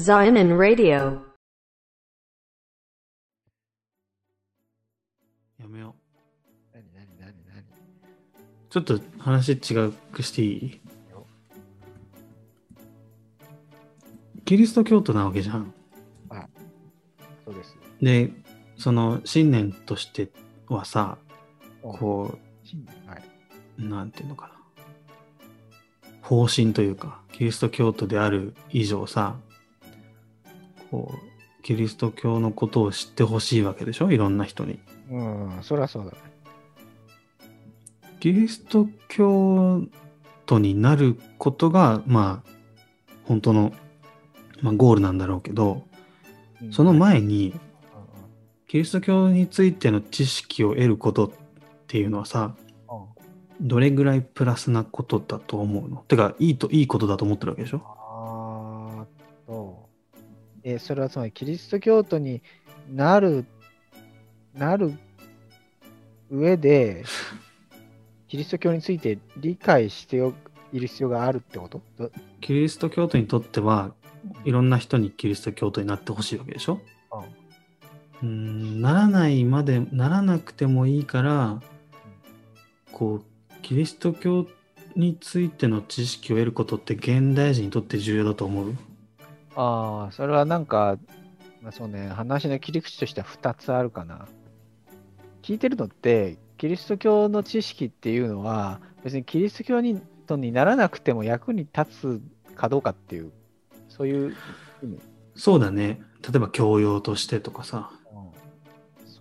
[0.00, 1.20] Zion Radio.
[5.58, 5.94] やめよ
[6.72, 7.60] 何何何何？
[7.60, 7.64] う。
[8.70, 10.80] ちょっと話違くしていい？
[11.10, 11.26] よ
[14.46, 15.74] キリスト教徒なわけじゃん。
[17.44, 17.76] そうです。
[18.00, 18.30] で、
[18.78, 20.30] その信念として
[20.68, 21.18] はさ、
[21.82, 23.22] こ信念はい。
[23.78, 24.54] う、なんていうのかな。
[26.22, 29.36] 方針というか、キリスト教徒である以上さ、
[30.90, 34.10] こう、キリスト教のことを知ってほしいわけでしょ？
[34.10, 34.80] いろんな人に。
[35.10, 36.18] うん、そりゃそうだね。
[38.18, 39.82] キリスト教
[40.46, 42.50] 徒になることが、まあ、
[43.24, 43.72] 本当の、
[44.62, 45.84] まあ、ゴールなんだろうけど、
[46.62, 46.72] うん。
[46.72, 47.54] その前に、
[48.66, 51.30] キリスト教についての知識を得ることっ
[51.86, 52.54] ていうのはさ、
[53.60, 55.98] どれぐらいプラスなことだと思うの？
[56.08, 57.82] てか、いいと、いいことだと思ってるわけでしょ？
[57.84, 59.89] あーと、
[60.64, 62.42] えーそれはつまりキリスト教徒に
[62.92, 63.44] なる、
[64.54, 64.94] なる
[66.30, 67.04] 上で、
[68.28, 70.32] キリスト教について理解してお
[70.72, 71.82] いる必要があるってこと？
[71.98, 73.92] どキリスト教徒にとっては、
[74.44, 76.80] いろんな人にキリスト教徒になってほしいわけでしょ？
[78.22, 81.60] うーん、ならないまで、ならなくてもいいから、
[82.92, 83.24] こう、
[83.62, 84.46] キリスト教
[84.94, 88.76] についての知識を得ることって現代人にとって重要だと思う？
[89.56, 90.98] ああ、それはなんか、
[91.62, 94.26] まあ、そうね、話の切り口としては2つあるかな。
[95.42, 103.32] 聞いてるのって、キリスト教の知識っていうのは、別にキリスト教にとにならなくても役に立つかどうかっていう、
[103.88, 104.36] そういう
[104.82, 105.00] 意味。
[105.34, 106.00] そうだね。
[106.22, 107.90] 例えば教養としてとかさ。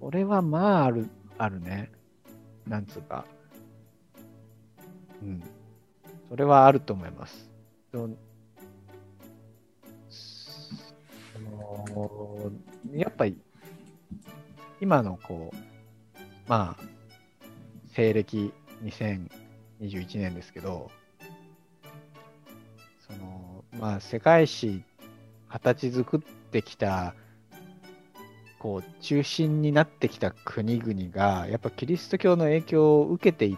[0.00, 1.90] それはまあある、あるね。
[2.66, 3.24] なんつうか。
[5.22, 5.42] うん。
[6.28, 7.50] それはあると思います。
[12.00, 12.52] の
[12.94, 13.38] やっぱり、
[14.80, 15.56] 今のこう、
[16.48, 16.84] まあ、
[17.92, 18.52] 西暦
[18.84, 20.90] 2021年ですけど、
[23.06, 24.82] その、まあ、世界史、
[25.48, 26.20] 形作っ
[26.50, 27.14] てきた
[28.58, 33.56] こう中心になってきた国々がやっぱキリスト教の影響を受けてい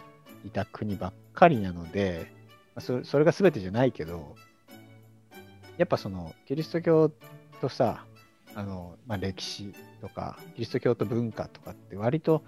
[0.51, 2.31] た国ばっかりなので
[2.79, 4.35] そそれが全てじゃないけど
[5.77, 7.11] やっぱそのキリスト教
[7.61, 8.05] とさ
[8.55, 12.43] あの、まあ、歴史とかキリスト教と文化とかって割と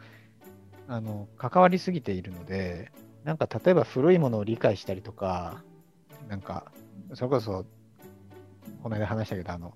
[0.88, 2.91] あの関わりすぎているので
[3.23, 5.63] なんか例えば古いものを理解したりとか
[6.28, 6.72] なんか
[7.13, 7.66] それこそ
[8.84, 9.73] この間話したけどあの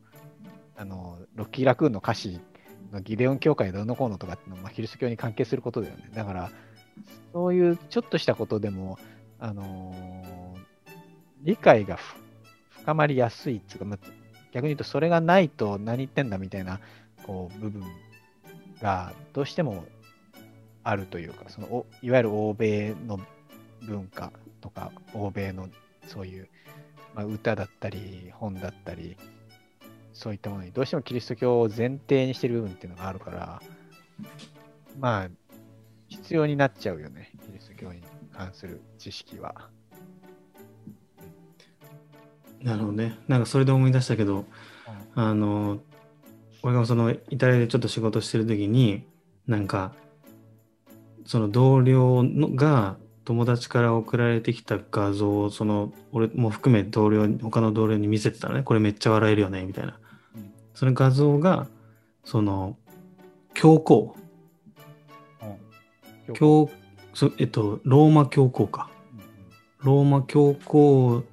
[0.77, 2.39] あのロッキー・ラクーンの歌詞
[2.91, 6.09] のギデオン教会どうのこうのとかっていうのは、まあ、キリスト教に関係することだよね。
[6.13, 6.51] だから、
[7.33, 8.99] そういうちょっとしたことでも、
[9.39, 10.35] あのー
[11.45, 11.99] 理解が
[12.81, 13.99] 深まりやすいっていうか、まあ
[14.55, 16.79] 逆に言うとそれがないと何言ってんだみたいな
[17.23, 17.83] こう部分
[18.81, 19.83] がどうしても
[20.81, 23.19] あるというか、そのおいわゆる欧米の
[23.81, 25.67] 文化とか、欧米の
[26.07, 26.47] そういう、
[27.13, 29.17] まあ、歌だったり、本だったり、
[30.13, 33.61] そういったものにどうしてもキリスト教を前提にしてる部分っていうのがあるから、
[34.99, 35.29] まあ、
[36.07, 38.01] 必要になっちゃうよね、キリスト教に
[38.31, 39.69] 関する知識は。
[42.65, 43.19] なるほどね。
[43.27, 44.45] なんかそれで思い出したけど、
[45.13, 45.77] あの、
[46.63, 49.05] 俺がそのイタリアでちょっと仕事してる時に、
[49.45, 49.93] なんか、
[51.25, 58.63] その同僚のが友達から送られてきた画像を、その、俺も含め同僚に、他の同僚に見せてたのね。
[58.63, 59.99] これめっちゃ笑えるよね、みたいな。
[60.35, 61.67] うんその画像が、
[62.25, 62.77] その、
[63.53, 64.17] 教皇、
[66.27, 66.69] うん教、
[67.13, 68.89] そえっと、ローマ教皇か。
[69.79, 71.23] ローマ教皇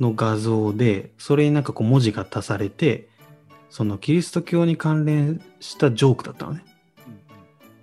[0.00, 3.08] の画像で、それになんかこう文字が足されて、
[3.68, 6.64] そのキリスト教に関連したジョークだったのね。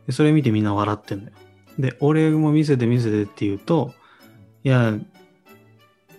[0.07, 1.37] でそれ見てみんな笑ってんだよ。
[1.79, 3.93] で、俺も見せて見せてって言うと、
[4.63, 4.95] いや、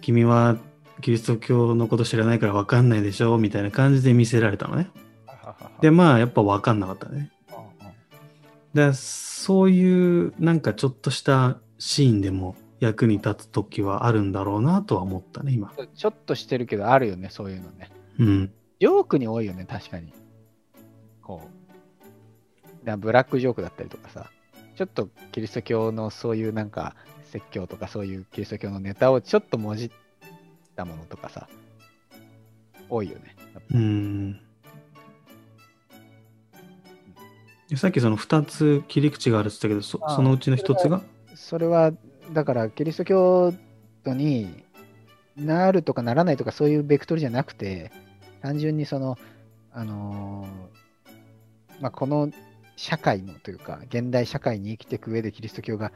[0.00, 0.56] 君は
[1.00, 4.90] キリスト教のこと知らないから分かんないでしょみたいな感じで見せられたのね。
[5.80, 7.30] で、まあやっぱ分かんなかったね。
[8.72, 15.72] で、そういうなんかちょっとしたシーンでも役に立つ時はあるんだろうなとは思ったね、今。
[15.94, 17.90] ちょっとしてるけど、あるよね、そういうのね。
[18.18, 18.52] うん。
[18.80, 20.12] ジョークに多いよね、確かに。
[21.22, 22.86] こう。
[22.86, 24.30] だブラックジョークだったりとかさ、
[24.76, 26.94] ちょっとキリスト教のそういうなんか
[27.24, 29.90] 説教とかそういうキリスト教のネタをちょっともじっ
[30.76, 31.48] たものとかさ、
[32.88, 33.36] 多いよね。
[33.74, 34.40] うん。
[37.68, 41.02] でさっきその2つ切り口があるって言ったけど、そそのうちの1つが？
[41.34, 41.92] それは、
[42.32, 43.52] だからキリスト教
[44.04, 44.64] 徒に
[45.36, 47.90] なるとかならないとかそういうベクトルじゃなくて、
[48.42, 49.16] 単純にその、
[49.72, 50.78] あのー
[51.80, 52.30] まあ、この
[52.76, 55.92] 社会のというか、現代社会に生きていく上でキリスト教が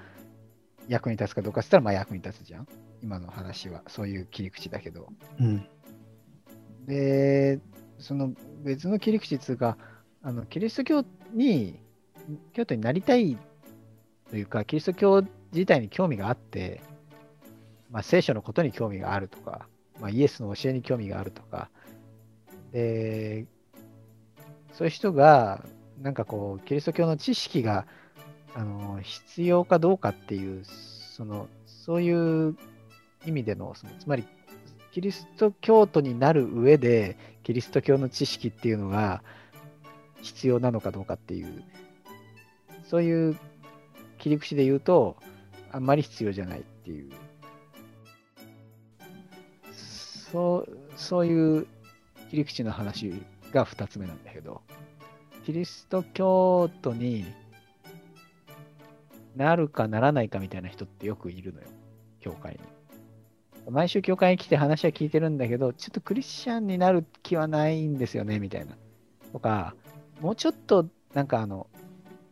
[0.89, 2.69] 役に立つかどうかって言ったら、まあ役に立つじゃん。
[3.03, 5.09] 今の話は、そういう切り口だけど。
[5.41, 5.67] うん。
[6.87, 7.61] で、
[7.99, 8.33] その
[8.65, 9.77] 別の切り口っていうか、
[10.23, 11.81] あのキリスト教に、
[12.53, 13.37] 教徒になりたい
[14.31, 16.81] というか、キリスト教自体に興味があって、
[17.91, 19.69] まあ、聖書のことに興味があるとか、
[20.01, 21.71] まあ、イエスの教えに興味があるとか、
[22.73, 23.47] で、
[24.73, 25.65] そういう人が、
[26.01, 27.87] なんかこう、キリスト教の知識が、
[28.55, 32.57] あの、必要かどうかっていう、その、そういう
[33.27, 34.27] 意味での、そのつまり、
[34.93, 39.23] キリスト教徒になる上で、キリスト教の知識っていうのが
[40.21, 41.63] 必要なのかどうかっていう、
[42.85, 43.39] そういう
[44.19, 45.17] 切り口で言うと、
[45.73, 47.11] あんまり必要じゃないっていう、
[50.31, 51.67] そう、そういう
[52.31, 53.13] 切り口の話
[53.53, 54.63] が2つ目なんだけど、
[55.45, 57.25] キリスト教徒に
[59.35, 61.67] なるかならないかみたいな人ってよくいるのよ、
[62.21, 62.61] 教会に。
[63.71, 68.77] 毎週教会に来て話は聞いてるんだけど、ちょっとクリスチャンになる気はないんですよね、みたいな。
[69.33, 69.75] とか、
[70.21, 71.69] もうちょっとなんかあの、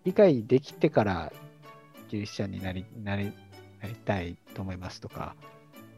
[0.04, 1.32] 理解できてから
[2.10, 3.32] キリスチャンになりなり
[3.80, 5.36] なりたいと思いますとか、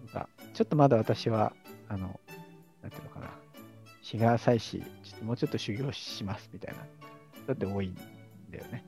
[0.05, 1.55] なんかちょっとまだ私は、
[1.89, 2.21] あの、
[2.83, 3.31] なんていうのかな、
[4.03, 6.85] 日が浅いし、ちょっともうちょっと修行しますみたいな、
[7.47, 7.97] だって多いん
[8.51, 8.85] だよね。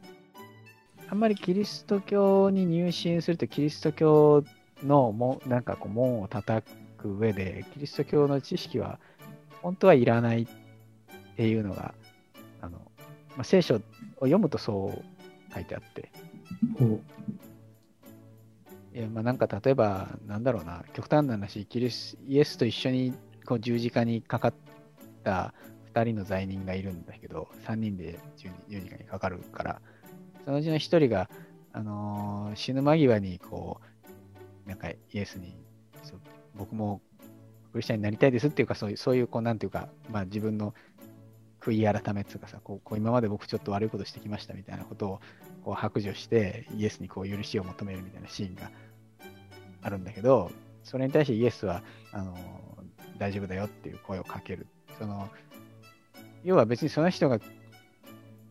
[1.09, 4.45] あんまりキリスト教に入信すると、キリスト教
[4.83, 9.01] のもなんかこう門を叩く上で、キリスト教の知識は
[9.63, 10.47] 本当はいらないっ
[11.37, 11.95] ていうのが、
[12.61, 12.79] あの
[13.31, 13.81] まあ、聖書を
[14.19, 15.14] 読むとそう
[15.55, 16.11] 書いてあって、
[16.79, 17.01] ほ
[18.95, 23.15] いやまあなんか例えば、なんだろうな、極端な話、キリスイエスと一緒に
[23.45, 24.55] こう十字架にかかっ
[25.23, 25.55] た
[25.93, 29.81] 2人の罪人がいるんだけど、3人で十十字架にかかるから、
[30.45, 31.29] そのうちの1人が、
[31.73, 33.81] あのー死ぬ間際にこ
[34.65, 35.57] う、なんかイエスに、
[36.55, 37.01] 僕も
[37.73, 40.73] クリスチャンになりたいですっていうか、そういう、そういうこうなんていうか、まあ自分の
[41.65, 45.21] 悔い改めっていうかさ、こうこう今まで僕ちょっと悪いことしてきましたみたいなことを
[45.65, 48.71] こう白状して、イエスにこう許しを求めるみたいなシーンが
[49.83, 50.51] あるんだけど、
[50.83, 51.83] それに対してイエスは、
[52.13, 52.37] あの
[53.19, 54.67] 大丈夫だよっていう声をかける。
[54.99, 55.29] その
[56.45, 57.39] 要は別にその人が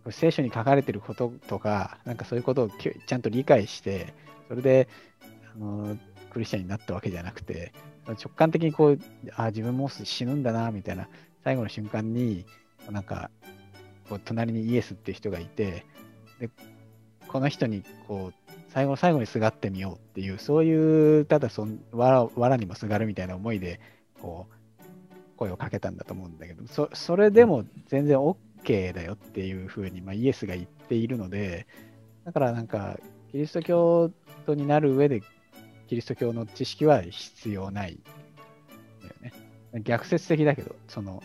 [0.09, 4.13] 聖書に書かれてることとか、なんかそういうことをちゃんと理解して、
[4.47, 4.89] それで、
[5.55, 5.97] あの
[6.31, 7.71] クリスチャンになったわけじゃなくて、
[8.07, 8.99] 直感的にこう、
[9.35, 11.07] あ自分もう死ぬんだな、みたいな、
[11.43, 12.45] 最後の瞬間に、
[12.91, 13.29] なんか、
[14.09, 15.85] こう隣にイエスって人がいて、
[16.39, 16.49] で、
[17.27, 23.79] この人にこう、最後の最後にすがってみようっていう、そういう、ただそ、わらにもすがるみたいな思いで、
[24.19, 24.53] こう、
[25.37, 31.67] 声をかけたんだと思うんだけど、そそれでも全然 OK だよっていうふうに、まあ、イエスが言っているので、
[32.25, 32.97] だからなんか、
[33.31, 34.11] キリスト教
[34.45, 35.21] 徒になる上で、
[35.87, 37.99] キリスト教の知識は必要ない
[39.01, 39.33] だよね。
[39.81, 41.21] 逆説的だけど、その、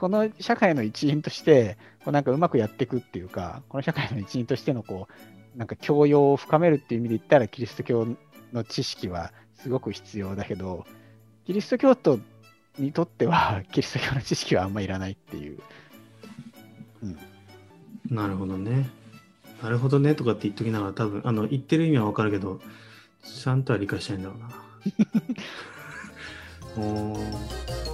[0.00, 5.08] この社会の一員として、こうなんかうまくやっていくっていうか、この社会の一員としてのこ
[5.54, 8.06] う、なんか教養を深めるっていう意味で言ったら、キリスト教
[8.54, 10.86] の知識はすごく必要だけど、
[11.44, 12.18] キリスト教徒
[12.78, 15.58] にとっては、 キリスト教の知識はあんまいらないっていう。
[17.02, 17.10] うん。
[17.10, 18.14] う。
[18.14, 18.88] なるほどね。
[19.62, 22.58] なるほどねとかって言っときながら多分、あの、言ってる意味はわかるけど、
[23.22, 24.50] ちゃんとは理解してないんだろうな。
[26.82, 27.89] おー